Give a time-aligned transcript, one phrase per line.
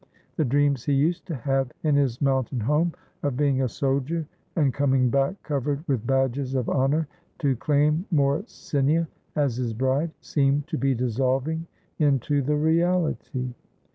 [0.35, 3.89] The dreams he used to have in his mountain home, of being a 502 THE
[3.91, 9.57] LITTLE JANIZARY soldier and coming back covered with badges of honor to claim Morsinia as
[9.57, 11.65] his bride, seemed to be dissolv^ing
[11.99, 13.53] into the reality.